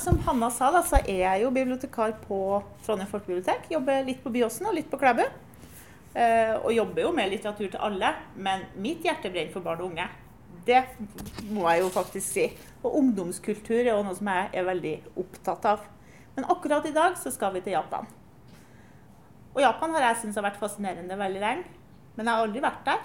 [0.00, 2.38] som Hanna sa, da, så er jeg jo bibliotekar på
[2.86, 3.68] Trondheim folkebibliotek.
[3.72, 5.24] Jobber litt på Byåsen og litt på Klæbu.
[6.16, 8.12] Eh, og jobber jo med litteratur til alle.
[8.36, 10.08] Men mitt hjerte brenner for barn og unge.
[10.66, 10.82] Det
[11.52, 12.46] må jeg jo faktisk si.
[12.82, 15.88] Og ungdomskultur er jo noe som jeg er veldig opptatt av.
[16.36, 18.08] Men akkurat i dag så skal vi til Japan.
[19.56, 21.74] Og Japan har jeg syntes har vært fascinerende veldig lenge.
[22.16, 23.04] Men jeg har aldri vært der.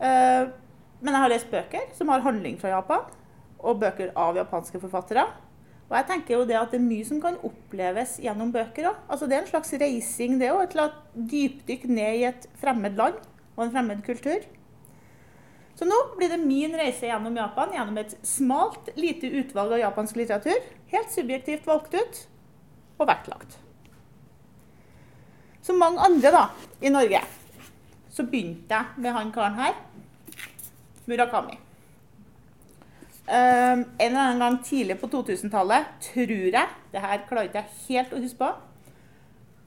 [0.00, 0.50] Eh,
[1.00, 3.06] men jeg har lest bøker som har handling fra Japan,
[3.60, 5.26] og bøker av japanske forfattere.
[5.90, 8.98] Og jeg tenker jo det at det er mye som kan oppleves gjennom bøker òg.
[9.10, 10.76] Altså det er en slags reising, det òg.
[10.78, 13.18] Et dypdykk ned i et fremmed land
[13.56, 14.44] og en fremmed kultur.
[15.74, 20.20] Så nå blir det min reise gjennom Japan gjennom et smalt, lite utvalg av japansk
[20.20, 20.60] litteratur.
[20.92, 22.20] Helt subjektivt valgt ut
[23.00, 23.56] og vektlagt.
[25.64, 26.44] Som mange andre da,
[26.84, 27.22] i Norge,
[28.12, 29.74] så begynte jeg med han karen her.
[31.10, 31.58] Murakami.
[33.30, 37.76] Um, en eller annen gang tidlig på 2000-tallet, tror jeg Det her klarer ikke jeg
[37.84, 38.48] helt å huske på.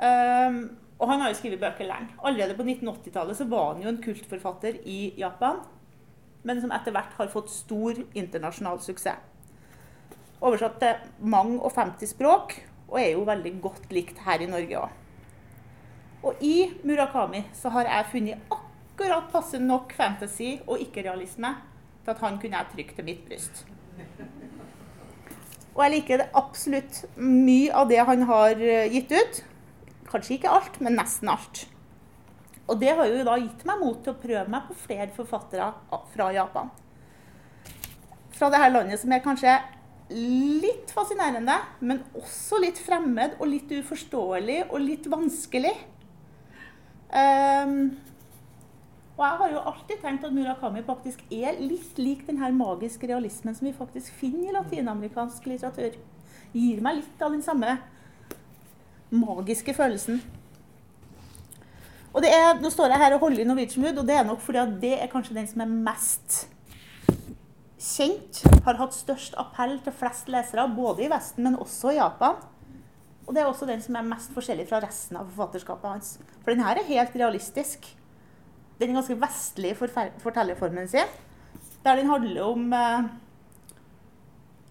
[0.03, 0.57] Um,
[0.99, 2.11] og han har jo skrevet bøker lenge.
[2.19, 5.63] Allerede på 1980-tallet så var han jo en kultforfatter i Japan.
[6.43, 9.31] Men som etter hvert har fått stor internasjonal suksess.
[10.43, 12.57] Oversatt til mange og 50 språk,
[12.89, 14.97] og er jo veldig godt likt her i Norge òg.
[16.27, 21.55] Og i Murakami så har jeg funnet akkurat passe nok fantasy og ikke-realisme
[22.03, 23.63] til at han kunne jeg trykke til mitt bryst.
[25.73, 29.39] Og jeg liker absolutt mye av det han har eh, gitt ut.
[30.11, 31.63] Kanskje ikke alt, men nesten alt.
[32.69, 35.71] Og det har jo da gitt meg mot til å prøve meg på flere forfattere
[36.13, 36.69] fra Japan.
[38.33, 39.55] Fra dette landet som er kanskje
[40.13, 45.73] litt fascinerende, men også litt fremmed og litt uforståelig og litt vanskelig.
[47.13, 47.93] Um,
[49.13, 53.09] og jeg har jo alltid tenkt at Murakami faktisk er litt lik den her magiske
[53.09, 55.99] realismen som vi faktisk finner i latinamerikansk litteratur.
[56.53, 57.75] Gir meg litt av den samme
[59.13, 60.17] magiske følelsen.
[62.13, 64.25] Og det er, Nå står jeg her og holder i Norwegian Wood, og det er
[64.25, 66.43] nok fordi at det er kanskje den som er mest
[67.77, 68.41] kjent.
[68.65, 72.41] Har hatt størst appell til flest lesere, både i Vesten, men også i Japan.
[73.27, 76.15] Og det er også den som er mest forskjellig fra resten av forfatterskapet hans.
[76.41, 77.93] For den her er helt realistisk
[78.87, 79.75] den ganske vestlige
[80.23, 81.11] fortellerformen sin.
[81.83, 83.11] Der den handler om eh,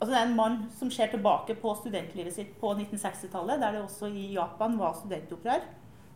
[0.02, 3.82] Altså det er en mann som ser tilbake på studentlivet sitt på 1960-tallet, der det
[3.84, 5.62] også i Japan var studentopprør.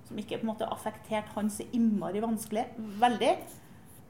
[0.09, 2.65] Som ikke på en måte affekterte så innmari vanskelig
[2.99, 3.31] veldig.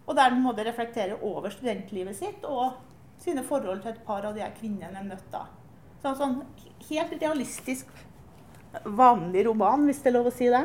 [0.06, 2.78] Og der han måtte reflektere over studentlivet sitt og
[3.20, 5.44] sine forhold til et par av de kvinnene han møtte.
[6.00, 6.36] Så en sånn
[6.88, 7.92] helt realistisk,
[8.84, 10.64] vanlig roman, hvis det er lov å si det.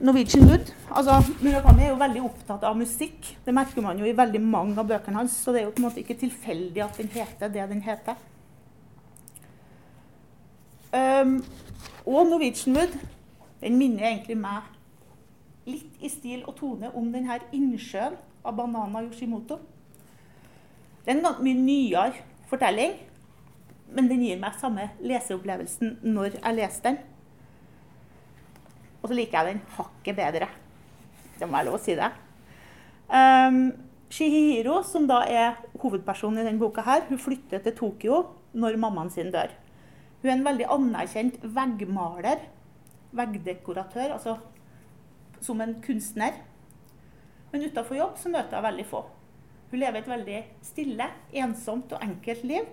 [0.00, 0.72] Norwegian Wood.
[0.90, 3.30] Altså, Murakami er jo veldig opptatt av musikk.
[3.44, 5.36] Det merker man jo i veldig mange av bøkene hans.
[5.38, 8.18] Så det er jo på en måte ikke tilfeldig at den heter det den heter.
[10.94, 11.40] Um,
[12.06, 12.98] og Norwegian Wood
[13.62, 14.66] den minner egentlig meg
[15.64, 19.56] litt i stil og tone om denne innsjøen av Banana Yoshimoto.
[21.04, 22.12] Det er en mye nyere
[22.50, 22.98] fortelling,
[23.94, 27.02] men den gir meg samme leseopplevelsen når jeg leser den.
[29.04, 30.46] Og så liker jeg den hakket bedre.
[31.36, 32.08] Det må være lov å si det.
[33.12, 33.58] Um,
[34.08, 38.22] Shihiro, som da er hovedpersonen i denne boka, her, hun flytter til Tokyo
[38.56, 39.52] når mammaen sin dør.
[40.22, 42.46] Hun er en veldig anerkjent veggmaler,
[43.12, 44.38] veggdekoratør, altså
[45.44, 46.40] som en kunstner.
[47.52, 49.02] Men utafor jobb så møter hun veldig få.
[49.68, 51.10] Hun lever et veldig stille,
[51.44, 52.72] ensomt og enkelt liv.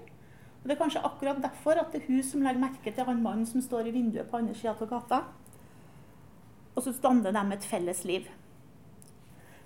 [0.61, 3.21] Og Det er kanskje akkurat derfor at det er hun som legger merke til han
[3.21, 5.23] mannen som står i vinduet på andre sida av gata.
[6.75, 8.27] Og så danner de et felles liv.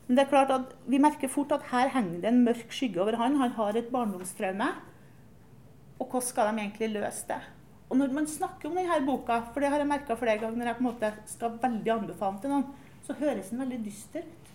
[0.06, 3.02] Men det er klart at vi merker fort at her henger det en mørk skygge
[3.02, 3.40] over han.
[3.42, 4.70] Han har et barndomstraume.
[6.00, 7.42] Og hvordan skal de egentlig løse det?
[7.90, 10.70] Og når man snakker om denne boka, for det har jeg merka flere ganger når
[10.72, 12.66] jeg på en måte skal veldig anbefale den til noen,
[13.06, 14.50] så høres den veldig dyster ut.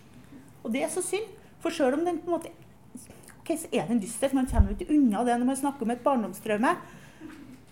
[0.65, 1.29] Og det er så synd.
[1.61, 2.53] For sjøl om den på en måte
[3.41, 4.33] Ok, så er den dyster.
[4.37, 6.75] Man kommer ikke unna det når man snakker om et barndomstraume.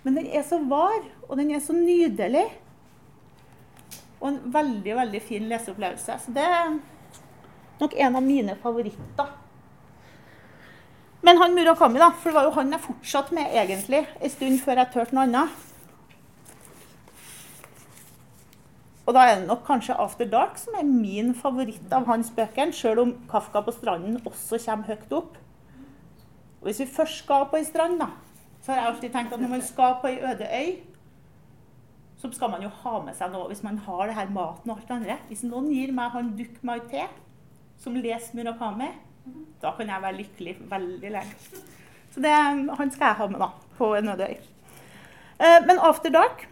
[0.03, 2.47] Men den er så var, og den er så nydelig.
[4.21, 6.19] Og en veldig veldig fin leseopplevelse.
[6.25, 6.73] Så det er
[7.81, 9.31] nok en av mine favoritter.
[11.23, 14.61] Men han Murakami, da, for det var jo han jeg fortsatte med egentlig en stund
[14.63, 15.65] før jeg turte noe annet.
[19.09, 22.73] Og da er det nok kanskje 'After Dark' som er min favoritt av hans bøker,
[22.73, 25.37] sjøl om 'Kafka på stranden' også kommer høyt opp.
[26.61, 28.07] Og Hvis vi først skal på ei strand, da,
[28.63, 30.77] så har jeg alltid tenkt at når man skal på ei øde øy,
[32.19, 34.79] så skal man jo ha med seg noe hvis man har det her maten og
[34.79, 35.19] alt det andre.
[35.31, 37.07] Hvis noen gir meg han Duk Mai Te,
[37.79, 38.91] som leser Murakami,
[39.63, 41.65] da kan jeg være lykkelig veldig lenge.
[42.15, 44.39] Så det, han skal jeg ha med da, på en øde øy.
[45.39, 46.49] Eh, men After Dark,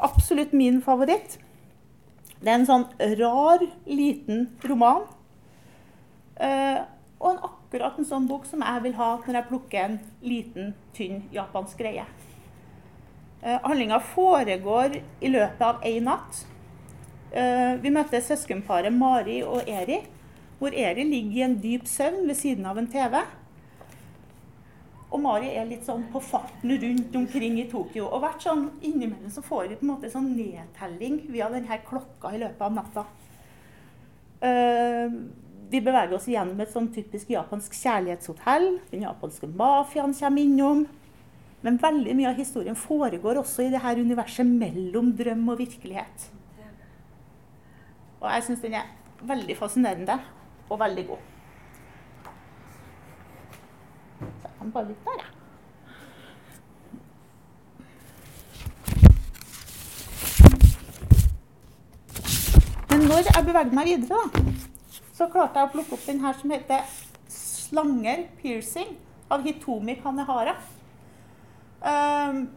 [0.00, 1.38] absolutt min favoritt.
[2.40, 2.86] Det er en sånn
[3.20, 5.04] rar, liten roman.
[6.40, 6.80] Eh,
[7.20, 10.72] og en akkurat en sånn bok som jeg vil ha når jeg plukker en liten,
[10.96, 12.04] tynn japansk greie.
[13.44, 16.46] Eh, Handlinga foregår i løpet av én natt.
[17.30, 19.98] Eh, vi møter søskenparet Mari og Eri,
[20.56, 23.18] hvor Eri ligger i en dyp søvn ved siden av en TV.
[25.10, 28.08] Og Mari er litt sånn på farten rundt omkring i Tokyo.
[28.08, 32.32] Og hvert sånn innimellom så får vi på en måte sånn nedtelling via denne klokka
[32.32, 33.04] i løpet av natta.
[34.44, 35.20] Uh,
[35.70, 38.66] vi beveger oss gjennom et sånn typisk japansk kjærlighetshotell.
[38.90, 40.86] Den japanske mafiaen kommer innom.
[41.64, 46.26] Men veldig mye av historien foregår også i det her universet mellom drøm og virkelighet.
[48.20, 48.90] Og jeg syns den er
[49.24, 50.18] veldig fascinerende
[50.68, 51.30] og veldig god.
[54.20, 55.30] Så jeg kan bare litt der, jeg.
[62.90, 64.44] Men når jeg beveget meg videre, da,
[65.16, 66.80] så klarte jeg å plukke opp den her som heter
[67.28, 68.96] 'Slanger piercing'
[69.32, 70.56] av Hitomi Kanehara.
[71.84, 72.48] Um,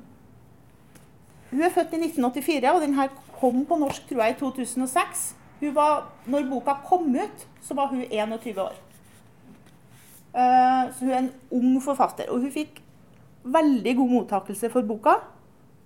[1.52, 5.28] hun er født i 1984, og den her kom på norsk tror jeg, i 2006.
[5.62, 5.96] Var,
[6.30, 8.76] når boka kom ut, så var hun 21 år.
[10.36, 12.30] Uh, så hun er en ung forfatter.
[12.32, 12.82] Og hun fikk
[13.44, 15.18] veldig god mottakelse for boka,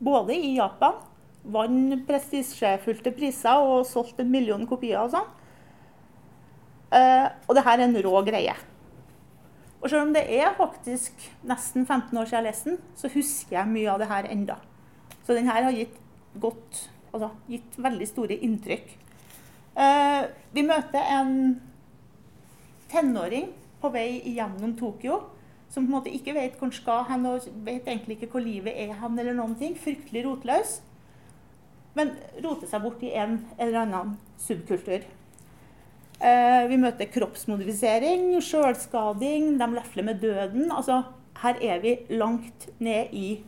[0.04, 1.00] både i Japan.
[1.42, 5.30] Vant prestisjefylte priser og solgte en million kopier og sånn.
[6.92, 8.58] Uh, og det her er en rå greie.
[9.82, 13.58] Og selv om det er faktisk nesten 15 år siden jeg leste den, så husker
[13.58, 14.58] jeg mye av det her enda.
[15.26, 15.98] Så den her har gitt,
[16.42, 18.94] godt, altså, gitt veldig store inntrykk.
[19.82, 20.22] Eh,
[20.54, 21.36] vi møter en
[22.92, 23.50] tenåring
[23.82, 25.22] på vei gjennom Tokyo
[25.72, 28.44] som på en måte ikke vet hvor han skal hen, og vet egentlig ikke hvor
[28.44, 29.78] livet er hen, eller noen ting.
[29.80, 30.82] Fryktelig rotløs.
[31.96, 32.12] Men
[32.44, 35.06] roter seg bort i en eller annen subkultur.
[36.22, 40.68] Uh, vi møter kroppsmodifisering, sjølskading, de lefler med døden.
[40.70, 41.02] Altså,
[41.42, 43.42] her er vi langt ned i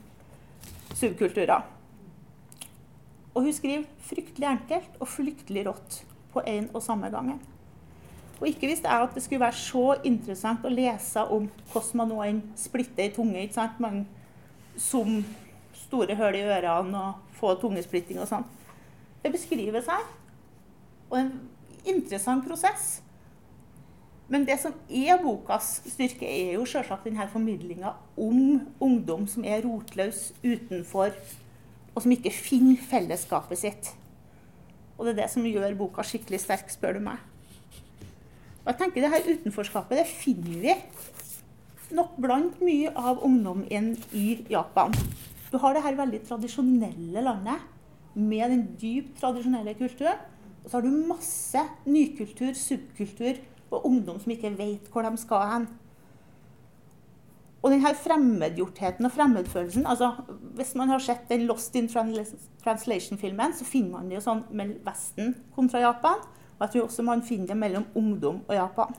[0.97, 1.61] subkulturer.
[3.33, 5.99] Og hun skriver fryktelig enkelt og fryktelig rått
[6.33, 7.39] på en og samme gangen.
[8.41, 12.09] Og ikke visste jeg at det skulle være så interessant å lese om hvordan man
[12.11, 13.41] nå enn splitter i tunge.
[13.41, 13.79] ikke sant?
[13.79, 14.03] Man
[14.77, 15.21] som
[15.77, 18.45] store hull i ørene og få tungesplitting og sånn.
[19.23, 20.05] Det beskrives her.
[21.11, 21.31] Og en
[21.85, 23.01] interessant prosess.
[24.31, 29.65] Men det som er bokas styrke, er jo selvsagt denne formidlinga om ungdom som er
[29.65, 31.11] rotløs utenfor,
[31.93, 33.91] og som ikke finner fellesskapet sitt.
[34.97, 37.21] Og det er det som gjør boka skikkelig sterk, spør du meg.
[38.63, 40.75] Og jeg tenker det her utenforskapet det finner vi
[41.93, 44.95] nok blant mye av ungdommen i Japan.
[45.51, 47.67] Du har det her veldig tradisjonelle landet
[48.15, 50.21] med den dypt tradisjonelle kulturen.
[50.63, 53.39] Og så har du masse nykultur, subkultur
[53.73, 55.67] og ungdom som ikke vet hvor de skal hen.
[57.63, 60.09] Og denne fremmedgjortheten og fremmedfølelsen altså
[60.57, 64.83] Hvis man har sett den Lost in Translation-filmen, så finner man det jo sånn mellom
[64.83, 66.19] Vesten kontra Japan.
[66.57, 68.93] Og jeg tror også man finner det mellom ungdom og Japan.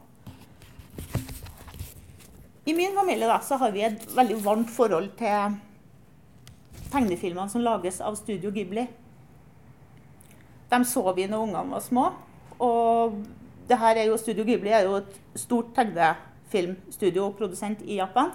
[2.65, 5.59] I min familie da, så har vi et veldig varmt forhold til
[6.95, 8.87] tegnefilmene som lages av Studio Ghibli.
[10.75, 12.09] De så vi når ungene var små.
[12.59, 13.19] Og
[13.69, 18.33] det her er jo, Studio Ghibli er jo et stort tegnefilmstudio og produsent i Japan.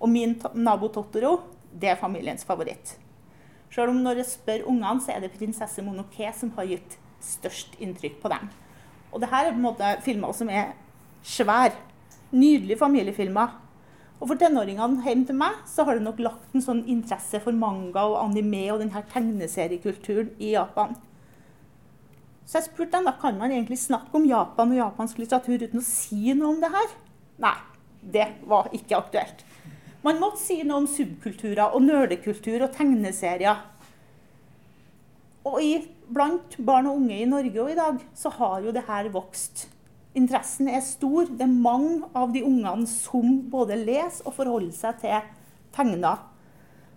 [0.00, 1.38] Og min nabo Totoro
[1.70, 2.96] det er familiens favoritt.
[3.70, 7.76] Selv om når jeg spør ungene, så er det prinsesse Monoké som har gitt størst
[7.82, 8.48] inntrykk på dem.
[9.12, 10.74] Og det her er på en måte filmer som er
[11.26, 11.76] svære.
[12.32, 13.52] Nydelige familiefilmer.
[14.16, 17.56] Og for tenåringene hjemme til meg så har det nok lagt en sånn interesse for
[17.56, 20.96] manga og anime og denne tegneseriekulturen i Japan.
[22.46, 25.82] Så jeg spurte dem da kan man egentlig snakke om Japan og japansk litteratur uten
[25.82, 26.92] å si noe om det her.
[27.42, 27.56] Nei,
[28.00, 29.42] det var ikke aktuelt.
[30.06, 33.64] Man måtte si noe om subkulturer og nerdekultur og tegneserier.
[35.46, 35.72] Og i,
[36.06, 39.66] blant barn og unge i Norge og i dag så har jo det her vokst.
[40.16, 41.26] Interessen er stor.
[41.26, 45.18] Det er mange av de ungene som både leser og forholder seg til
[45.76, 46.14] tegna,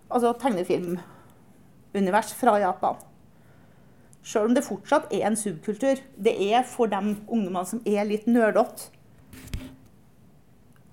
[0.08, 3.09] altså tegnefilmunivers fra Japan.
[4.22, 6.00] Sjøl om det fortsatt er en subkultur.
[6.16, 8.90] Det er for de ungdommene som er litt nerdete.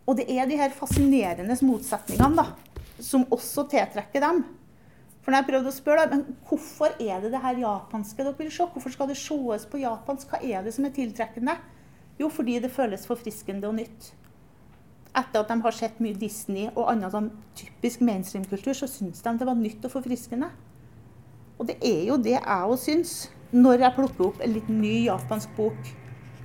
[0.07, 2.45] Og det er de her fascinerende motsetningene da,
[3.03, 4.45] som også tiltrekker dem.
[5.19, 8.37] For når jeg prøvde å spørre dem, men hvorfor er det det her japanske dere
[8.37, 8.63] vil se?
[8.71, 10.31] Hvorfor skal det sees på japansk?
[10.31, 11.57] Hva er det som er tiltrekkende?
[12.17, 14.13] Jo, fordi det føles forfriskende og nytt.
[15.17, 19.33] etter at de har sett mye Disney og annen sånn typisk mainstream-kultur, så syns de
[19.39, 20.51] det var nytt og forfriskende.
[21.57, 23.15] Og det er jo det jeg òg syns,
[23.51, 25.91] når jeg plukker opp en litt ny japansk bok,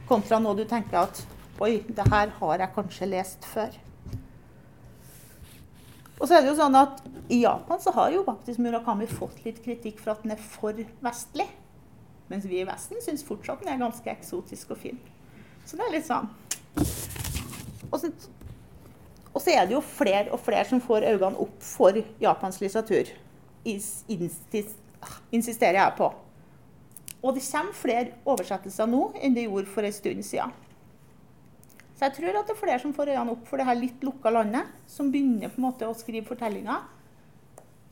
[0.09, 1.25] kontra noe du tenker at
[1.63, 3.75] Oi, det her har jeg kanskje lest før.
[6.17, 6.99] Og så er det jo sånn at
[7.31, 10.75] I Japan så har jo faktisk Murakami fått litt kritikk for at den er for
[11.05, 11.47] vestlig.
[12.33, 14.99] Mens vi i Vesten syns fortsatt den er ganske eksotisk og fin.
[15.69, 16.31] Så det er litt sånn.
[17.93, 18.11] Og så,
[19.31, 23.13] og så er det jo flere og flere som får øynene opp for japansk litteratur.
[25.35, 26.11] Insisterer jeg på.
[27.23, 30.55] Og det kommer flere oversettelser nå enn det gjorde for en stund siden.
[31.97, 34.03] Så jeg tror at det er flere som får øynene opp for det her litt
[34.03, 36.83] lukka landet, som begynner på en måte å skrive fortellinger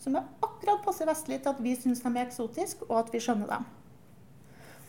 [0.00, 3.20] som er akkurat passe vestlig til at vi syns de er eksotiske, og at vi
[3.20, 3.66] skjønner dem.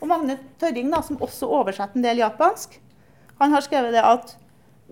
[0.00, 2.78] Og Magne Tørring, da, som også oversetter en del japansk,
[3.38, 4.34] han har skrevet det at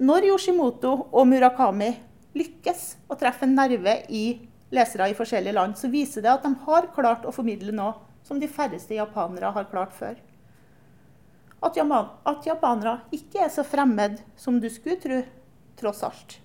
[0.01, 1.95] når Yoshimoto og Murakami
[2.37, 4.25] lykkes å treffe en nerve i
[4.71, 7.97] lesere i forskjellige land, så viser det at de har klart å formidle noe
[8.27, 10.19] som de færreste japanere har klart før.
[11.61, 15.19] At, at japanere ikke er så fremmed som du skulle tro,
[15.81, 16.39] tross alt.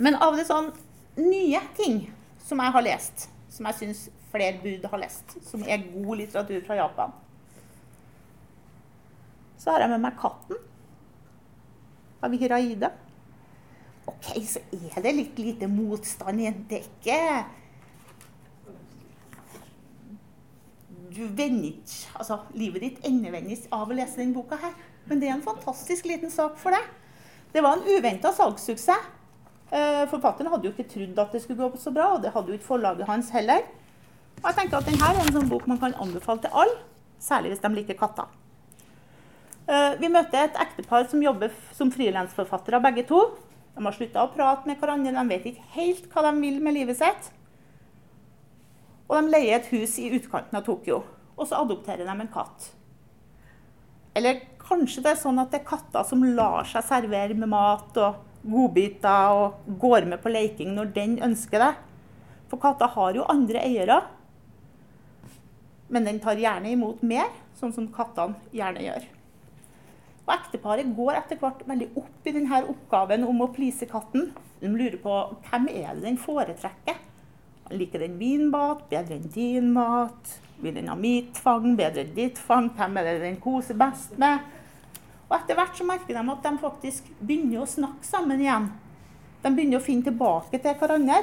[0.00, 0.70] Men av det sånn
[1.20, 2.06] nye ting
[2.46, 6.62] som jeg har lest, som jeg syns flere bud har lest, som er god litteratur
[6.64, 7.12] fra Japan.
[9.60, 10.69] Så har jeg med meg 'Katten'
[12.22, 12.92] av Hiraida.
[14.10, 17.18] OK, så er det litt lite motstand i Det er ikke
[21.10, 21.76] Du vender
[22.16, 24.74] Altså, livet ditt endevendes av å lese denne boka her.
[25.06, 26.86] Men det er en fantastisk liten sak for deg.
[27.50, 29.08] Det var en uventa salgssuksess.
[29.70, 32.50] Eh, forfatteren hadde jo ikke trodd at det skulle gå så bra, og det hadde
[32.50, 33.66] jo ikke forlaget hans heller.
[34.40, 36.78] Og jeg tenker at denne er en sånn bok man kan anbefale til alle,
[37.22, 38.30] særlig hvis de liker katter.
[39.70, 43.20] Eh, vi møtte et ektepar som jobber som frilansforfattere, begge to.
[43.76, 46.74] De har slutta å prate med hverandre, de vet ikke helt hva de vil med
[46.74, 47.28] livet sitt.
[49.06, 51.04] Og de leier et hus i utkanten av Tokyo,
[51.36, 52.72] og så adopterer de en katt.
[54.18, 57.94] Eller kanskje det er sånn at det er katter som lar seg servere med mat
[58.02, 61.70] og godbiter og går med på leking når den ønsker det.
[62.50, 64.00] For katter har jo andre eiere.
[65.94, 69.10] Men den tar gjerne imot mer, sånn som kattene gjerne gjør.
[70.26, 74.30] Og Ekteparet går etter hvert veldig opp i denne oppgaven om å please katten.
[74.60, 75.16] De lurer på
[75.48, 76.98] hvem er det den foretrekker.
[77.70, 80.38] Liker den min mat bedre enn din mat?
[80.60, 82.68] Vil den ha mitt fang bedre enn ditt fang?
[82.76, 84.42] Hvem er det den koser best med?
[85.30, 88.66] Og etter hvert så merker de at de faktisk begynner å snakke sammen igjen.
[89.40, 91.22] De begynner å finne tilbake til hverandre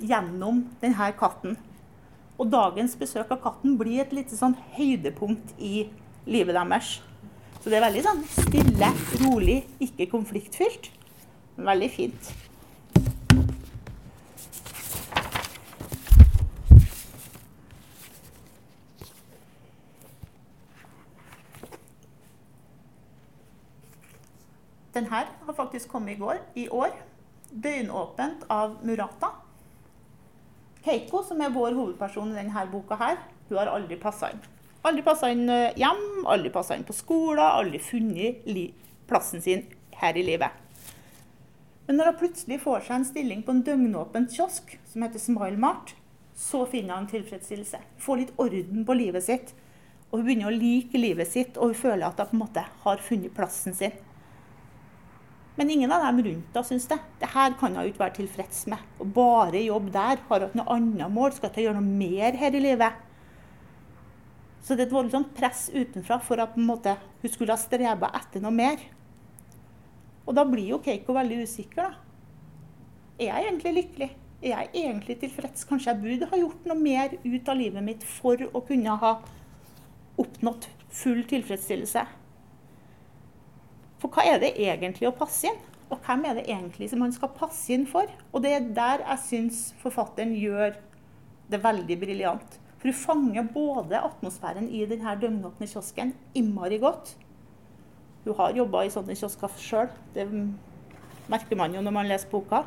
[0.00, 1.58] gjennom denne katten.
[2.40, 5.86] Og dagens besøk av katten blir et lite sånn høydepunkt i
[6.24, 6.96] livet deres.
[7.62, 8.88] Så det er veldig sånn stille,
[9.22, 10.88] rolig, ikke konfliktfylt.
[11.54, 12.30] Men Veldig fint.
[24.92, 26.90] Den her har faktisk kommet i går, i år.
[27.52, 29.30] Døgnåpent av Murata.
[30.82, 34.42] Keiko, som er vår hovedperson i denne boka, her, hun har aldri passa inn.
[34.82, 38.42] Aldri passa inn eh, hjem, aldri passa inn på skolen, aldri funnet
[39.06, 39.66] plassen sin
[40.00, 40.50] her i livet.
[41.86, 45.58] Men når hun plutselig får seg en stilling på en døgnåpen kiosk som heter Smile
[45.60, 45.94] Mart,
[46.34, 47.78] så finner hun tilfredsstillelse.
[48.02, 49.52] Får litt orden på livet sitt.
[50.10, 52.64] Og hun begynner å like livet sitt, og hun føler at hun på en måte
[52.82, 53.94] har funnet plassen sin.
[55.54, 56.98] Men ingen av dem rundt henne syns det.
[57.20, 58.82] Det her kan hun ikke være tilfreds med.
[58.98, 60.22] Og bare jobbe der.
[60.28, 61.34] Har hun noe annet mål?
[61.36, 63.11] Skal hun gjøre noe mer her i livet?
[64.62, 68.42] Så det er et voldsomt press utenfra for at måte, hun skulle ha streba etter
[68.44, 68.82] noe mer.
[70.22, 71.90] Og da blir jo Keiko veldig usikker.
[71.90, 71.94] da.
[73.18, 74.10] Er jeg egentlig lykkelig?
[74.42, 75.66] Er jeg egentlig tilfreds?
[75.66, 79.12] Kanskje jeg burde ha gjort noe mer ut av livet mitt for å kunne ha
[80.18, 82.06] oppnådd full tilfredsstillelse?
[84.02, 85.60] For hva er det egentlig å passe inn?
[85.92, 88.08] Og hvem er det egentlig som man skal passe inn for?
[88.32, 90.78] Og det er der jeg syns forfatteren gjør
[91.52, 92.58] det veldig briljant.
[92.82, 97.12] For du fanger både atmosfæren i denne døgnåpne kiosken innmari godt.
[98.24, 99.92] Hun har jobba i sånne kiosker sjøl.
[100.16, 100.24] Det
[101.30, 102.64] merker man jo når man leser boka.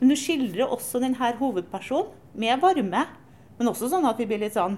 [0.00, 3.04] Men du skildrer også denne hovedpersonen med varme.
[3.54, 4.74] Men også sånn at vi blir litt sånn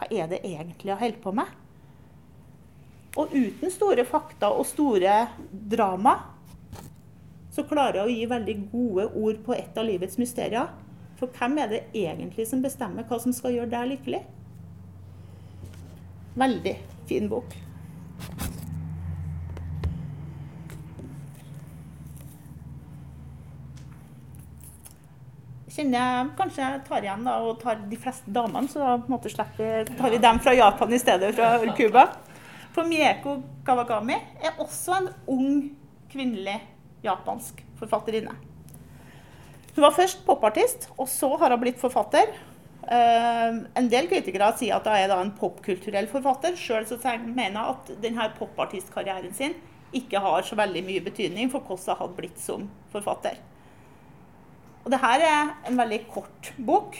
[0.00, 1.54] Hva er det egentlig jeg holder på med?
[3.22, 5.14] Og uten store fakta og store
[5.50, 6.16] drama,
[7.54, 10.74] så klarer jeg å gi veldig gode ord på et av livets mysterier.
[11.18, 14.20] For hvem er det egentlig som bestemmer hva som skal gjøre deg lykkelig?
[16.38, 16.74] Veldig
[17.08, 17.56] fin bok.
[25.78, 29.10] Kjenner jeg kanskje jeg tar igjen da, og tar de fleste damene, så da på
[29.10, 32.08] en måte slipper, tar vi dem fra Japan i stedet fra Cuba.
[32.74, 35.48] For Mieko Kawagami er også en ung
[36.10, 36.60] kvinnelig
[37.06, 38.47] japansk forfatterinne.
[39.78, 42.32] Hun var først popartist, og så har hun blitt forfatter.
[42.82, 46.56] Uh, en del kritikere sier at hun er en popkulturell forfatter.
[46.58, 46.82] Sjøl
[47.22, 49.52] mener jeg at denne popartistkarrieren sin
[49.94, 53.38] ikke har så veldig mye betydning for hvordan hun hadde blitt som forfatter.
[54.82, 56.98] Og dette er en veldig kort bok.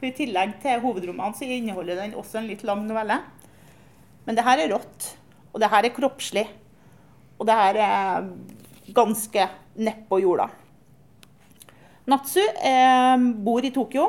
[0.00, 3.20] For I tillegg til hovedromanen så inneholder den også en litt lang novelle.
[4.26, 5.12] Men det her er rått,
[5.52, 6.44] og det her er kroppslig.
[7.38, 8.28] Og det her er
[8.90, 9.46] ganske
[9.78, 10.50] nedpå jorda.
[12.04, 14.08] Natsu eh, bor i Tokyo.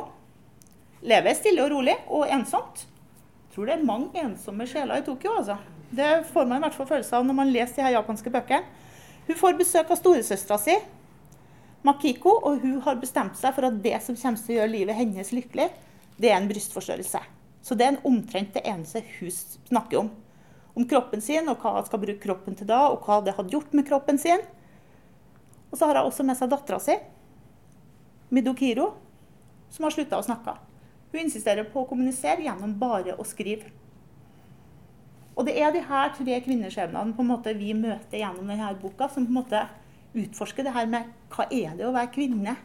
[1.06, 2.88] Lever stille og rolig og ensomt.
[2.88, 5.36] Jeg tror det er mange ensomme sjeler i Tokyo.
[5.38, 5.60] altså.
[5.94, 8.64] Det får man i hvert fall følelse av når man leser de her japanske bøkene.
[9.28, 10.74] Hun får besøk av storesøstera si,
[11.84, 14.98] Makiko, og hun har bestemt seg for at det som kommer til å gjøre livet
[14.98, 15.70] hennes lykkelig,
[16.18, 17.22] det er en brystforstørrelse.
[17.64, 20.12] Så det er en omtrent det eneste hun snakker om.
[20.74, 23.54] Om kroppen sin, og hva hun skal bruke kroppen til da, og hva det hadde
[23.54, 24.42] gjort med kroppen sin.
[25.70, 26.98] Og så har hun også med seg dattera si,
[28.34, 28.94] Midokiro,
[29.70, 30.56] som har slutta å snakke.
[31.14, 33.70] Hun insisterer på å kommunisere gjennom bare å skrive.
[35.38, 39.40] Og det er de her tre kvinneskjebnene vi møter gjennom denne boka, som på en
[39.40, 39.64] måte
[40.14, 42.56] utforsker det her med hva er det å være kvinne?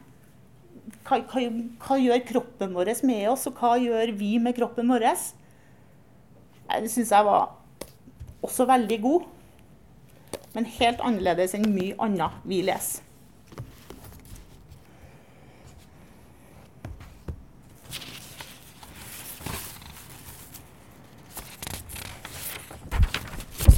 [1.05, 1.43] Hva, hva,
[1.85, 5.09] hva gjør kroppen vår med oss, og hva gjør vi med kroppen vår?
[6.69, 7.53] Det syns jeg var
[8.45, 9.29] også veldig god,
[10.55, 13.05] men helt annerledes enn mye annet vi leser.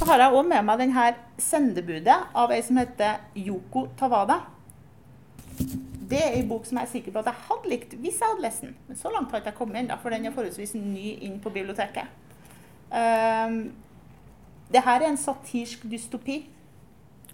[0.11, 1.03] har jeg òg med meg denne
[1.39, 4.41] sendebudet av ei som heter Yoko Tawada.
[6.11, 8.27] Det er en bok som jeg er sikker på at jeg hadde likt hvis jeg
[8.27, 8.73] hadde lest den.
[8.89, 11.53] Men så langt har jeg ikke kommet ennå, for den er forholdsvis ny inn på
[11.53, 12.11] biblioteket.
[12.91, 13.61] Um,
[14.71, 16.41] det her er en satirsk dystopi.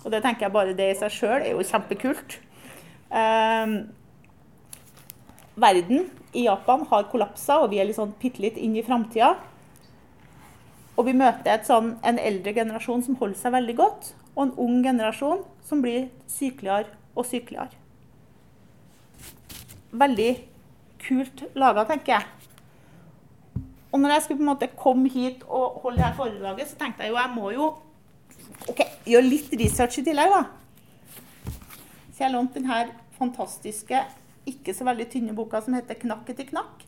[0.04, 2.38] Og det tenker jeg bare det i seg sjøl er jo kjempekult.
[3.10, 3.78] Um,
[5.58, 9.34] verden i Japan har kollapsa, og vi er sånn bitte litt inn i framtida.
[10.98, 14.80] Og vi møter sånn, en eldre generasjon som holder seg veldig godt, og en ung
[14.86, 17.78] generasjon som blir sykeligere og sykeligere.
[19.98, 20.32] Veldig
[21.02, 22.26] kult laga, tenker jeg.
[23.94, 27.06] Og når jeg skulle på en måte komme hit og holde dette foredraget, så tenkte
[27.06, 27.68] jeg jo jeg må jo
[28.68, 31.54] okay, gjøre litt research i tillegg, da.
[32.10, 32.82] Så jeg lånte denne
[33.18, 34.02] fantastiske,
[34.50, 36.86] ikke så veldig tynne boka som heter 'Knakk etter knakk'.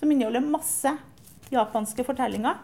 [0.00, 0.92] Som inneholder masse
[1.50, 2.58] japanske fortellinger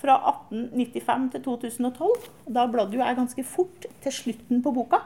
[0.00, 0.16] fra
[0.50, 2.30] 1895 til 2012.
[2.56, 5.02] Da bladde jeg ganske fort til slutten på boka.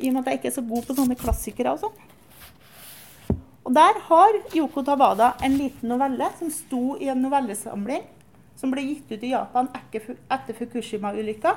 [0.00, 2.10] I og med at jeg ikke er så god på sånne klassikere og sånn.
[3.64, 8.04] Og der har Yoko Tawada en liten novelle som sto i en novellesamling
[8.60, 11.54] som ble gitt ut i Japan etter Fukushima-ulykka.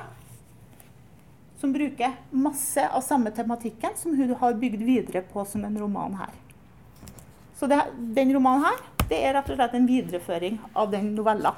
[1.59, 6.15] Som bruker masse av samme tematikken som hun har bygd videre på som en roman
[6.21, 6.31] her.
[7.57, 11.55] Så det, den romanen her det er rett og slett en videreføring av den novella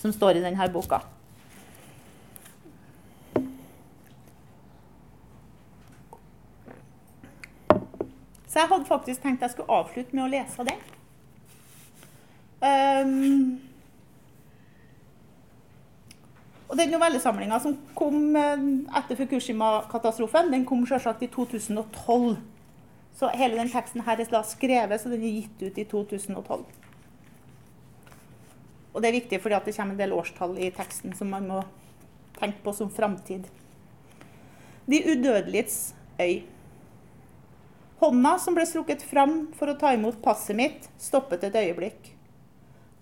[0.00, 1.02] som står i denne boka.
[8.50, 10.80] Så jeg hadde faktisk tenkt jeg skulle avslutte med å lese den.
[12.60, 13.60] Um,
[16.70, 18.66] og den novellesamlinga som kom eh,
[18.98, 22.36] etter Fukushima-katastrofen, den kom selvsagt i 2012.
[23.18, 26.62] Så hele den teksten her er skrevet, så den er gitt ut i 2012.
[28.92, 31.60] Og det er viktig fordi det kommer en del årstall i teksten som man må
[32.38, 33.46] tenke på som framtid.
[34.90, 36.42] De udødeliges øy.
[38.00, 42.14] Hånda som ble strukket fram for å ta imot passet mitt, stoppet et øyeblikk.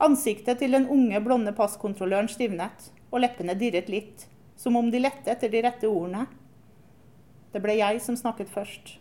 [0.02, 4.26] Ansiktet til den unge, blonde passkontrolløren stivnet, og leppene dirret litt,
[4.58, 6.26] som om de lette etter de rette ordene.
[7.54, 8.98] Det ble jeg som snakket først.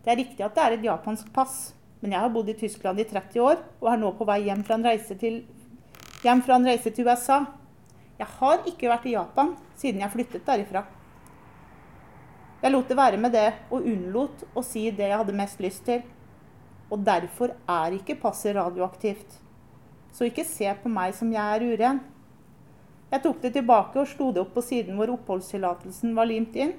[0.00, 3.02] Det er riktig at det er et japansk pass, men jeg har bodd i Tyskland
[3.02, 5.42] i 30 år og er nå på vei hjem fra en reise til
[6.22, 7.42] hjem fra en reise til USA.
[8.20, 10.84] Jeg har ikke vært i Japan siden jeg flyttet derifra.
[12.60, 15.86] Jeg lot det være med det, og unnlot å si det jeg hadde mest lyst
[15.86, 16.02] til.
[16.92, 19.38] Og derfor er ikke passet radioaktivt.
[20.12, 22.02] Så ikke se på meg som jeg er uren.
[23.10, 26.74] Jeg tok det tilbake og slo det opp på siden hvor oppholdstillatelsen var limt inn,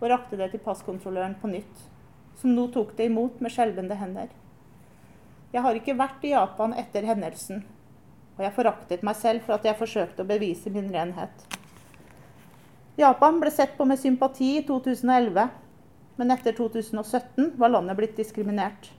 [0.00, 1.84] og rakte det til passkontrolløren på nytt,
[2.40, 4.32] som nå tok det imot med skjelvende hender.
[5.54, 7.62] Jeg har ikke vært i Japan etter hendelsen,
[8.42, 11.44] og jeg foraktet meg selv for at jeg forsøkte å bevise min renhet.
[12.98, 15.44] Japan ble sett på med sympati i 2011,
[16.18, 18.90] men etter 2017 var landet blitt diskriminert.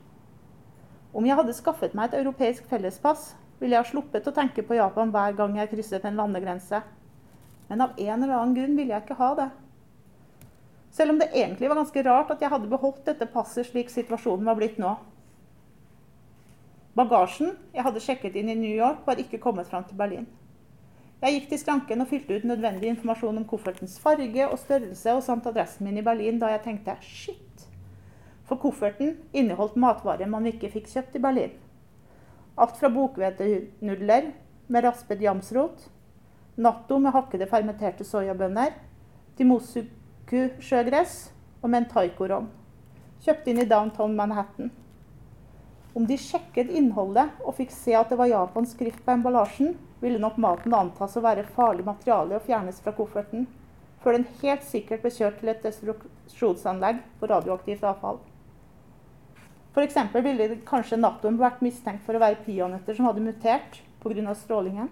[1.13, 4.79] Om jeg hadde skaffet meg et europeisk fellespass, ville jeg ha sluppet å tenke på
[4.79, 6.79] Japan hver gang jeg krysset en landegrense.
[7.67, 9.49] Men av en eller annen grunn ville jeg ikke ha det.
[10.95, 14.47] Selv om det egentlig var ganske rart at jeg hadde beholdt dette passet slik situasjonen
[14.47, 14.95] var blitt nå.
[16.93, 20.27] Bagasjen jeg hadde sjekket inn i New York, var ikke kommet fram til Berlin.
[21.23, 25.23] Jeg gikk til skranken og fylte ut nødvendig informasjon om koffertens farge og størrelse og
[25.23, 27.65] samt adressen min i Berlin, da jeg tenkte shit.
[28.43, 31.55] For kofferten inneholdt matvarer man ikke fikk kjøpt i Berlin.
[32.59, 34.29] Alt fra bokhvetenudler
[34.67, 35.87] med raspet jamsrot,
[36.61, 38.75] natto med hakkede fermenterte soyabønner,
[39.37, 41.31] til mosuku sjøgress
[41.63, 42.51] og mentaiko-rom.
[43.23, 44.69] Kjøpt inn i downtown Manhattan.
[45.93, 50.19] Om de sjekket innholdet og fikk se at det var japansk skrift på emballasjen, ville
[50.19, 53.45] nok maten antas å være farlig materiale og fjernes fra kofferten,
[54.01, 58.19] før den helt sikkert ble kjørt til et destruksjonsanlegg for radioaktivt avfall.
[59.73, 59.95] F.eks.
[60.25, 64.35] ville kanskje Natoen vært mistenkt for å være peanøtter som hadde mutert pga.
[64.35, 64.89] strålingen.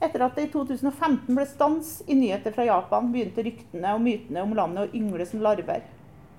[0.00, 4.44] Etter at det i 2015 ble stans i nyheter fra Japan, begynte ryktene og mytene
[4.44, 5.82] om landet å yngle som larver,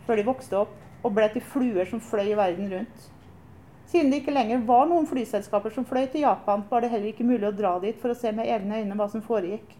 [0.05, 3.07] før de vokste opp og ble til fluer som fløy verden rundt.
[3.89, 7.25] Siden det ikke lenger var noen flyselskaper som fløy til Japan, var det heller ikke
[7.25, 9.71] mulig å dra dit for å se med egne øyne hva som foregikk.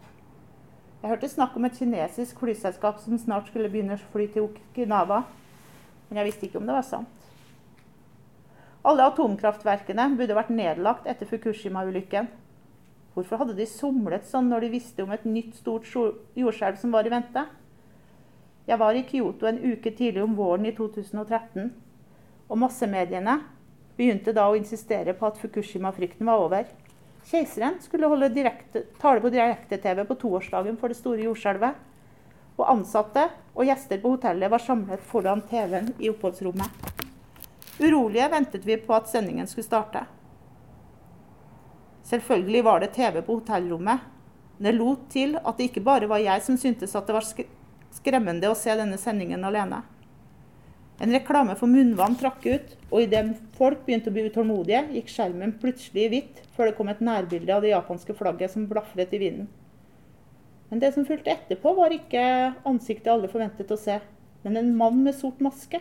[0.99, 5.21] Jeg hørte snakk om et kinesisk flyselskap som snart skulle begynne å fly til Okinawa,
[6.09, 7.29] men jeg visste ikke om det var sant.
[8.89, 12.27] Alle atomkraftverkene burde vært nedlagt etter Fukushima-ulykken.
[13.13, 15.87] Hvorfor hadde de somlet sånn når de visste om et nytt stort
[16.39, 17.45] jordskjelv som var i vente?
[18.69, 21.71] Jeg var i Kyoto en uke tidlig om våren i 2013.
[22.49, 23.39] Og massemediene
[23.97, 26.69] begynte da å insistere på at Fukushima-frykten var over.
[27.25, 31.81] Keiseren skulle holde direkte, tale på direkte-TV på toårsdagen for det store jordskjelvet.
[32.59, 36.69] Og ansatte og gjester på hotellet var samlet foran TV-en i oppholdsrommet.
[37.79, 40.05] Urolige ventet vi på at sendingen skulle starte.
[42.05, 44.05] Selvfølgelig var det TV på hotellrommet.
[44.59, 47.25] Det lot til at det ikke bare var jeg som syntes at det var
[47.95, 49.81] skremmende å se denne sendingen alene.
[50.99, 55.53] En reklame for munnvann trakk ut, og idet folk begynte å bli utålmodige, gikk skjermen
[55.61, 59.21] plutselig i hvitt før det kom et nærbilde av det japanske flagget som blafret i
[59.21, 59.47] vinden.
[60.69, 62.21] Men det som fulgte etterpå, var ikke
[62.67, 63.97] ansiktet alle forventet å se,
[64.43, 65.79] men en mann med sort maske.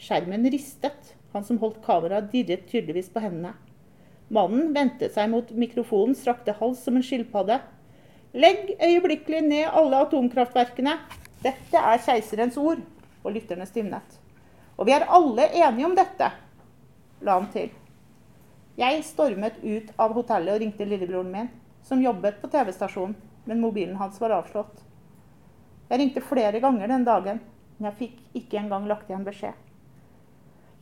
[0.00, 1.14] Skjermen ristet.
[1.34, 3.56] Han som holdt kameraet, dirret tydeligvis på hendene.
[4.32, 7.58] Mannen vendte seg mot mikrofonen, strakte hals som en skilpadde.
[8.34, 10.96] Legg øyeblikkelig ned alle atomkraftverkene,
[11.44, 12.82] dette er keiserens ord.
[13.24, 14.18] Og lytterne stivnet.
[14.76, 16.26] Og vi er alle enige om dette,
[17.24, 17.70] la han til.
[18.76, 21.48] Jeg stormet ut av hotellet og ringte lillebroren min,
[21.86, 23.14] som jobbet på TV-stasjonen,
[23.48, 24.82] men mobilen hans var avslått.
[25.88, 27.40] Jeg ringte flere ganger den dagen,
[27.78, 29.56] men jeg fikk ikke engang lagt igjen beskjed.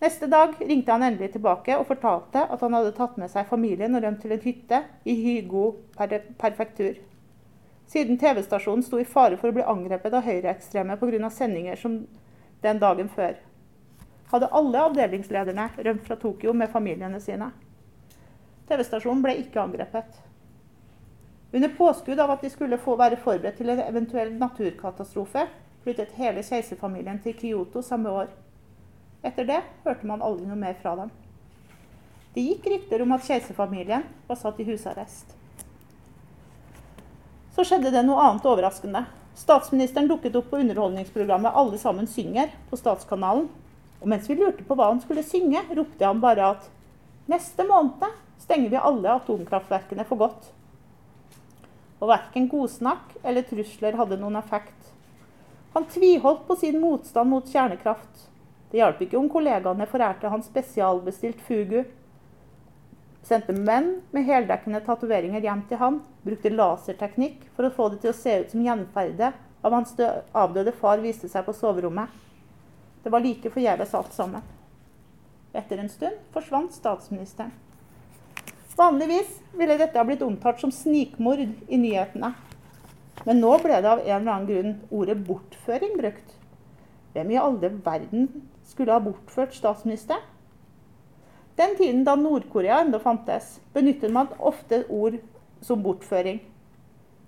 [0.03, 3.95] Neste dag ringte han endelig tilbake og fortalte at han hadde tatt med seg familien
[3.95, 5.69] og rømt til en hytte i Hygo
[6.41, 6.97] perfektur
[7.87, 11.31] siden TV-stasjonen sto i fare for å bli angrepet av høyreekstreme pga.
[11.31, 12.07] sendinger som
[12.63, 13.37] den dagen før.
[14.33, 17.51] Hadde alle avdelingslederne rømt fra Tokyo med familiene sine.
[18.69, 20.23] TV-stasjonen ble ikke angrepet.
[21.53, 25.45] Under påskudd av at de skulle få være forberedt til en eventuell naturkatastrofe,
[25.85, 28.31] flyttet hele keiserfamilien til Kyoto samme år.
[29.23, 31.13] Etter det hørte man aldri noe mer fra dem.
[32.33, 35.37] Det gikk rykter om at keiserfamilien var satt i husarrest.
[37.53, 39.05] Så skjedde det noe annet overraskende.
[39.37, 43.49] Statsministeren dukket opp på underholdningsprogrammet 'Alle sammen synger' på Statskanalen.
[44.01, 46.71] Og mens vi lurte på hva han skulle synge, ropte han bare at
[47.29, 48.09] neste måned
[48.41, 50.49] stenger vi alle atomkraftverkene for godt.
[52.01, 54.93] Og verken godsnakk eller trusler hadde noen effekt.
[55.75, 58.29] Han tviholdt på sin motstand mot kjernekraft.
[58.71, 61.85] Det hjalp ikke om kollegaene forærte han spesialbestilt fugu
[63.23, 66.01] Sendte menn med heldekkende tatoveringer hjem til han.
[66.27, 69.95] Brukte laserteknikk for å få det til å se ut som gjenferdet av hans
[70.35, 72.11] avdøde far viste seg på soverommet.
[73.03, 74.43] Det var like forgjeves alt sammen.
[75.55, 77.53] Etter en stund forsvant statsministeren.
[78.77, 82.33] Vanligvis ville dette ha blitt omtalt som snikmord i nyhetene.
[83.27, 86.35] Men nå ble det av en eller annen grunn ordet 'bortføring' brukt.
[87.13, 90.25] Hvem i alle verden skulle ha bortført statsministeren?
[91.63, 95.21] Den tiden da Nord-Korea ennå fantes, benyttet man ofte ord
[95.63, 96.41] som bortføring.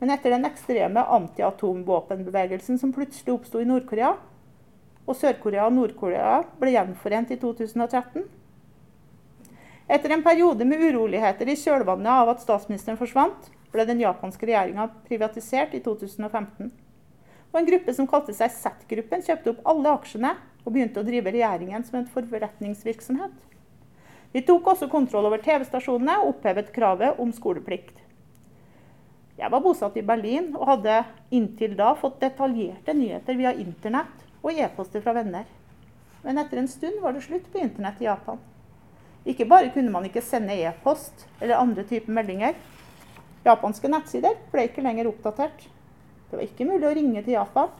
[0.00, 4.16] Men etter den ekstreme antiatomvåpenbevegelsen som plutselig oppsto i Nord-Korea,
[5.06, 8.24] og Sør-Korea og Nord-Korea ble gjenforent i 2013
[9.94, 14.88] Etter en periode med uroligheter i kjølvannet av at statsministeren forsvant, ble den japanske regjeringa
[15.06, 16.72] privatisert i 2015.
[17.52, 21.36] Og en gruppe som kalte seg Z-gruppen, kjøpte opp alle aksjene og begynte å drive
[21.36, 23.53] regjeringen som en forretningsvirksomhet.
[24.34, 28.00] De tok også kontroll over TV-stasjonene og opphevet kravet om skoleplikt.
[29.38, 30.96] Jeg var bosatt i Berlin og hadde
[31.34, 35.46] inntil da fått detaljerte nyheter via internett og e-poster fra venner.
[36.24, 38.40] Men etter en stund var det slutt på internett i Japan.
[39.24, 42.58] Ikke bare kunne man ikke sende e-post eller andre typer meldinger.
[43.46, 45.68] Japanske nettsider ble ikke lenger oppdatert.
[46.30, 47.70] Det var ikke mulig å ringe til Japan.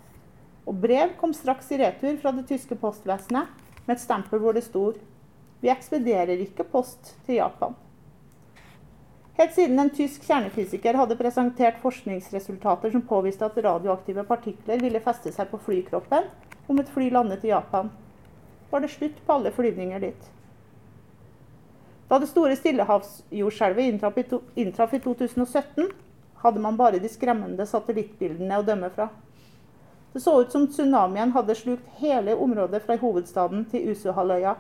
[0.71, 3.51] Og brev kom straks i retur fra det tyske postvesenet
[3.89, 4.93] med et stempel hvor det sto
[5.65, 7.73] Vi ekspederer ikke post til Japan.
[9.39, 15.33] Helt siden en tysk kjernefysiker hadde presentert forskningsresultater som påviste at radioaktive partikler ville feste
[15.33, 16.29] seg på flykroppen
[16.69, 17.89] om et fly landet i Japan,
[18.69, 20.29] var det slutt på alle flyvninger dit.
[22.13, 23.89] Da det store stillehavsjordskjelvet
[24.61, 25.89] inntraff i 2017,
[26.45, 29.09] hadde man bare de skremmende satellittbildene å dømme fra.
[30.13, 34.59] Det så ut som tsunamien hadde slukt hele området fra hovedstaden til Usuhalvøya.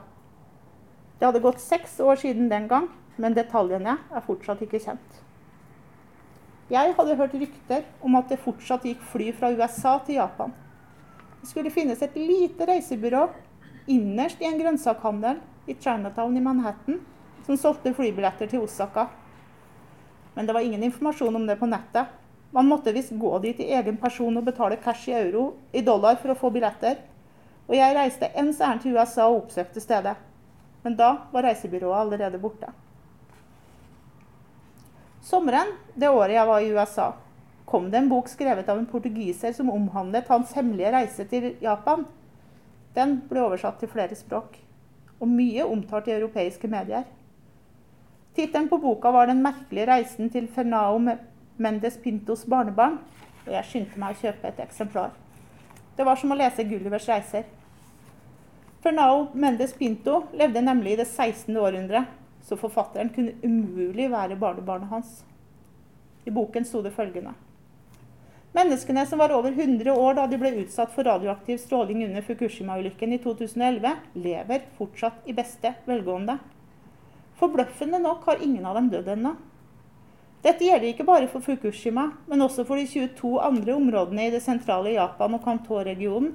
[1.18, 5.20] Det hadde gått seks år siden den gang, men detaljene er fortsatt ikke kjent.
[6.72, 10.55] Jeg hadde hørt rykter om at det fortsatt gikk fly fra USA til Japan.
[11.40, 13.27] Det skulle finnes et lite reisebyrå
[13.92, 17.03] innerst i en grønnsakhandel i Chinatown i Manhattan
[17.44, 19.07] som solgte flybilletter til Osaka.
[20.35, 22.09] Men det var ingen informasjon om det på nettet.
[22.50, 26.16] Man måtte visst gå dit i egen person og betale cash i euro, i dollar,
[26.22, 27.00] for å få billetter.
[27.68, 30.14] Og jeg reiste ens ærend til USA og oppsøkte stedet.
[30.85, 32.68] Men da var reisebyrået allerede borte.
[35.25, 37.07] Sommeren det året jeg var i USA,
[37.64, 42.05] kom det en bok skrevet av en portugiser som omhandlet hans hemmelige reise til Japan.
[42.94, 44.59] Den ble oversatt til flere språk,
[45.18, 47.09] og mye omtalt i europeiske medier.
[48.37, 50.99] Tittelen på boka var 'Den merkelige reisen til Fernao
[51.57, 52.99] Mendes Pintos barnebarn',
[53.47, 55.11] og jeg skyndte meg å kjøpe et eksemplar.
[55.97, 57.44] Det var som å lese Gullivers reiser.
[58.85, 61.57] Fernao Mendes Pinto levde nemlig i det 16.
[61.57, 62.03] århundre,
[62.44, 65.23] så forfatteren kunne umulig være barnebarnet hans.
[66.29, 67.33] I boken sto det følgende.
[68.53, 73.16] Menneskene som var over 100 år da de ble utsatt for radioaktiv stråling under Fukushima-ulykken
[73.16, 76.37] i 2011, lever fortsatt i beste velgående.
[77.40, 79.33] Forbløffende nok har ingen av dem dødd ennå.
[80.44, 84.44] Dette gjelder ikke bare for Fukushima, men også for de 22 andre områdene i det
[84.44, 86.35] sentrale Japan og Kanto-regionen,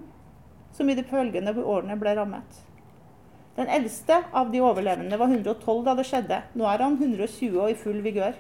[0.76, 2.60] som i de følgende årene ble rammet.
[3.60, 6.38] Den eldste av de overlevende var 112 da det skjedde.
[6.56, 8.38] Nå er han 120 og i full vigør.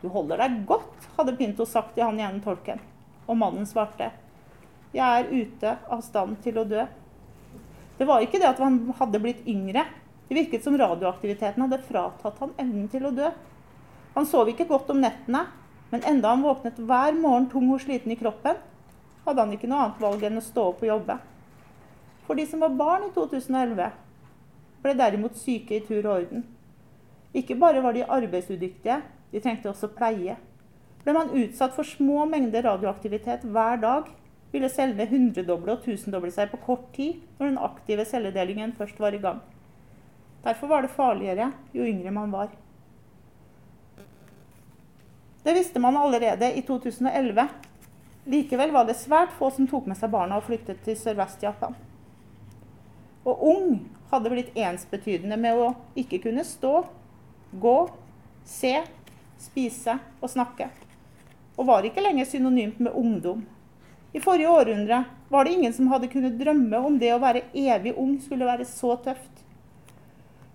[0.00, 2.80] Du holder deg godt, hadde Pinto sagt til han ene tolken.
[3.28, 4.10] Og mannen svarte.
[4.94, 6.86] Jeg er ute av stand til å dø.
[7.98, 9.84] Det var ikke det at han hadde blitt yngre,
[10.28, 13.28] det virket som radioaktiviteten hadde fratatt han evnen til å dø.
[14.14, 15.44] Han sov ikke godt om nettene,
[15.92, 18.56] men enda han våknet hver morgen tung og sliten i kroppen,
[19.24, 21.18] hadde han ikke noe annet valg enn å stå opp og jobbe.
[22.26, 23.92] For de som var barn i 2011,
[24.84, 26.44] ble derimot syke i tur og orden.
[27.34, 29.00] Ikke bare var de arbeidsudyktige,
[29.32, 30.36] de trengte også pleie.
[31.04, 34.12] Ble man utsatt for små mengder radioaktivitet hver dag,
[34.54, 39.16] ville cellene hundredoble og tusendoble seg på kort tid når den aktive celledelingen først var
[39.16, 39.40] i gang.
[40.44, 42.52] Derfor var det farligere jo yngre man var.
[45.44, 47.48] Det visste man allerede i 2011.
[48.24, 51.74] Likevel var det svært få som tok med seg barna og flyktet til Sørvest-Japan.
[53.24, 53.68] Og ung
[54.12, 56.86] hadde blitt ensbetydende med å ikke kunne stå,
[57.60, 57.76] gå,
[58.48, 58.78] se,
[59.40, 60.70] spise og snakke.
[61.58, 63.44] Og var ikke lenger synonymt med ungdom.
[64.14, 67.96] I forrige århundre var det ingen som hadde kunnet drømme om det å være evig
[67.98, 69.32] ung skulle være så tøft.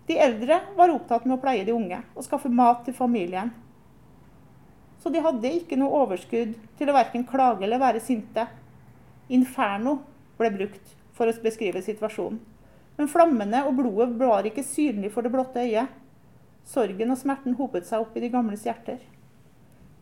[0.10, 3.52] De eldre var opptatt med å pleie de unge og skaffe mat til familien.
[5.00, 8.46] Så de hadde ikke noe overskudd til å verken klage eller være sinte.
[9.32, 10.00] Inferno
[10.40, 12.40] ble brukt for å beskrive situasjonen.
[13.00, 15.94] Men flammene og blodet var ikke synlig for det blotte øyet.
[16.68, 19.00] Sorgen og smerten hopet seg opp i de gamles hjerter.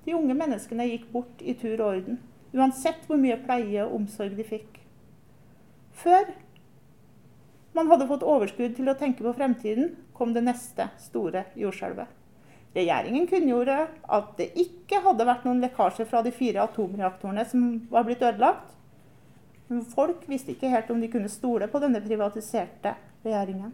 [0.08, 2.18] De unge menneskene gikk bort i tur og orden,
[2.58, 4.80] uansett hvor mye pleie og omsorg de fikk.
[6.02, 6.32] Før
[7.78, 12.17] man hadde fått overskudd til å tenke på fremtiden, kom det neste store jordskjelvet.
[12.78, 13.78] Regjeringen kunngjorde
[14.14, 18.76] at det ikke hadde vært noen lekkasjer fra de fire atomreaktorene som var blitt ødelagt.
[19.68, 22.94] Men folk visste ikke helt om de kunne stole på denne privatiserte
[23.26, 23.74] regjeringen.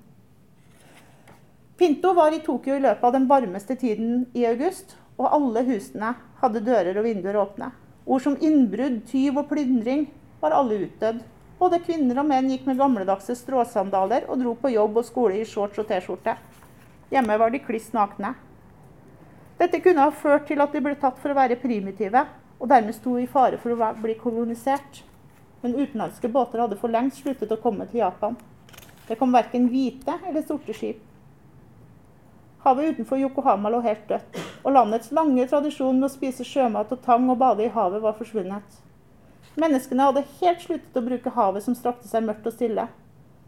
[1.77, 6.13] Pinto var i Tokyo i løpet av den varmeste tiden i august, og alle husene
[6.39, 7.69] hadde dører og vinduer åpne.
[8.05, 10.07] Ord som innbrudd, tyv og plyndring
[10.41, 11.21] var alle utdødd
[11.63, 15.45] både kvinner og menn gikk med gamledagse stråsandaler og dro på jobb og skole i
[15.47, 16.35] shorts og T-skjorte.
[17.13, 18.33] Hjemme var de kliss nakne.
[19.57, 22.25] Dette kunne ha ført til at de ble tatt for å være primitive,
[22.59, 25.03] og dermed sto i fare for å bli kolonisert.
[25.61, 28.37] Men utenlandske båter hadde for lengst sluttet å komme til Japan.
[29.07, 31.01] Det kom verken hvite eller sorte skip.
[32.63, 37.01] Havet utenfor Yokohama lå helt dødt, og landets lange tradisjon med å spise sjømat og
[37.03, 38.77] tang og bade i havet var forsvunnet.
[39.59, 42.87] Menneskene hadde helt sluttet å bruke havet som strakte seg mørkt og stille.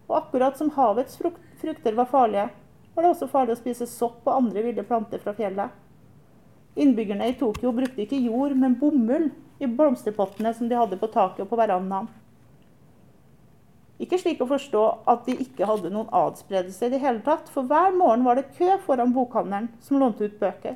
[0.09, 2.49] Og akkurat som havets frukter var farlige,
[2.93, 5.71] var det også farlig å spise sopp og andre ville planter fra fjellet.
[6.75, 9.29] Innbyggerne i Tokyo brukte ikke jord, men bomull
[9.63, 12.09] i blomsterpottene som de hadde på taket og på verandaen.
[14.01, 17.63] Ikke slik å forstå at de ikke hadde noen adspredelse i det hele tatt, for
[17.69, 20.75] hver morgen var det kø foran bokhandelen som lånte ut bøker.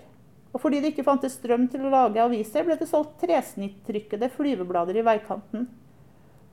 [0.56, 4.98] Og fordi det ikke fantes strøm til å lage aviser, ble det solgt tresnittrykkede flyveblader
[4.98, 5.68] i veikanten.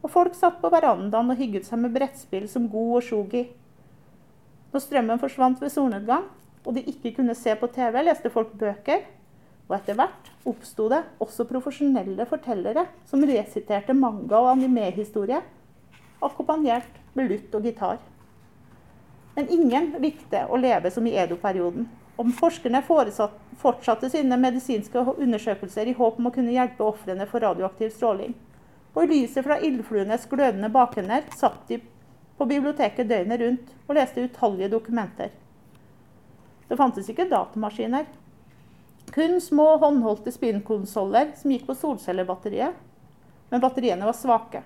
[0.03, 3.47] Og folk satt på verandaen og hygget seg med brettspill som Go og Shogi.
[4.75, 6.27] Når strømmen forsvant ved solnedgang,
[6.67, 9.07] og de ikke kunne se på TV, leste folk bøker.
[9.67, 15.41] Og etter hvert oppsto det også profesjonelle fortellere som resiterte manga- og animehistorie
[16.23, 17.99] akkompagnert med lutt og gitar.
[19.37, 21.89] Men ingen likte å leve som i Edo-perioden.
[22.17, 27.91] Om forskerne fortsatte sine medisinske undersøkelser i håp om å kunne hjelpe ofrene for radioaktiv
[27.93, 28.33] stråling.
[28.95, 31.83] Og i lyset fra ildfluenes glødende bakender satt de
[32.39, 35.35] på biblioteket døgnet rundt og leste utallige dokumenter.
[36.69, 38.09] Det fantes ikke datamaskiner.
[39.15, 42.75] Kun små håndholdte spinnkonsoller som gikk på solcellebatteriet.
[43.49, 44.63] Men batteriene var svake.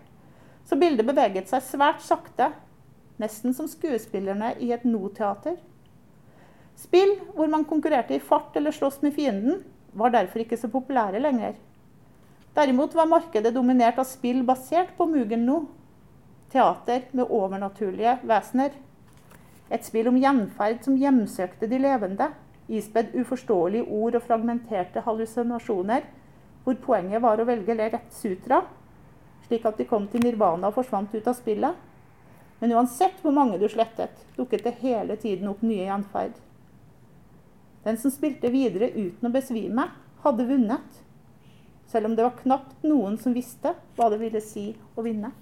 [0.64, 2.50] Så bildet beveget seg svært sakte,
[3.20, 5.58] nesten som skuespillerne i et no-teater.
[6.80, 9.60] Spill hvor man konkurrerte i fart eller sloss med fienden,
[9.92, 11.58] var derfor ikke så populære lenger.
[12.56, 15.64] Derimot var markedet dominert av spill basert på Mugen No,
[16.50, 18.72] teater med overnaturlige vesener.
[19.70, 22.30] Et spill om gjenferd som hjemsøkte de levende,
[22.70, 26.06] ispedd uforståelige ord og fragmenterte hallusinasjoner,
[26.64, 28.62] hvor poenget var å velge rett sutra
[29.50, 31.74] slik at de kom til nirvana og forsvant ut av spillet.
[32.60, 36.36] Men uansett hvor mange du slettet, dukket det hele tiden opp nye gjenferd.
[37.82, 39.88] Den som spilte videre uten å besvime,
[40.22, 41.00] hadde vunnet.
[41.90, 45.32] Selv om det var knapt noen som visste hva det ville si å vinne.